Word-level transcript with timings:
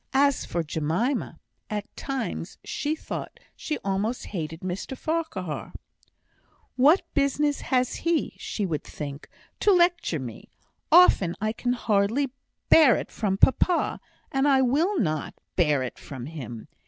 As 0.15 0.45
for 0.45 0.63
Jemima, 0.63 1.39
at 1.69 1.95
times 1.95 2.57
she 2.63 2.95
thought 2.95 3.39
she 3.55 3.77
almost 3.85 4.25
hated 4.33 4.61
Mr 4.61 4.97
Farquhar. 4.97 5.73
"What 6.75 7.03
business 7.13 7.61
has 7.61 7.97
he," 7.97 8.33
she 8.39 8.65
would 8.65 8.83
think, 8.83 9.29
"to 9.59 9.71
lecture 9.71 10.17
me? 10.17 10.49
Often 10.91 11.35
I 11.39 11.53
can 11.53 11.73
hardly 11.73 12.31
bear 12.67 12.95
it 12.95 13.11
from 13.11 13.37
papa, 13.37 13.99
and 14.31 14.47
I 14.47 14.63
will 14.63 14.99
not 14.99 15.35
bear 15.55 15.83
it 15.83 15.99
from 15.99 16.25
him. 16.25 16.67